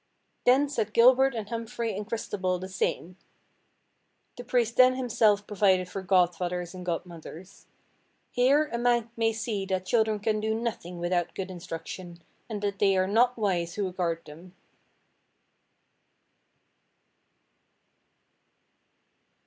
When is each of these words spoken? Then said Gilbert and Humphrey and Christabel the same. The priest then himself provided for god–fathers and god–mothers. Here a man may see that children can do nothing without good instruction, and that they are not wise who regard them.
Then 0.45 0.67
said 0.67 0.93
Gilbert 0.93 1.35
and 1.35 1.49
Humphrey 1.49 1.95
and 1.95 2.07
Christabel 2.07 2.57
the 2.57 2.67
same. 2.67 3.17
The 4.35 4.43
priest 4.43 4.75
then 4.75 4.95
himself 4.95 5.45
provided 5.45 5.87
for 5.87 6.01
god–fathers 6.01 6.73
and 6.73 6.83
god–mothers. 6.83 7.67
Here 8.31 8.67
a 8.73 8.79
man 8.79 9.11
may 9.15 9.31
see 9.31 9.67
that 9.67 9.85
children 9.85 10.17
can 10.19 10.39
do 10.39 10.55
nothing 10.55 10.97
without 10.97 11.35
good 11.35 11.51
instruction, 11.51 12.23
and 12.49 12.63
that 12.63 12.79
they 12.79 12.97
are 12.97 13.05
not 13.05 13.37
wise 13.37 13.75
who 13.75 13.85
regard 13.85 14.25
them. 14.25 14.55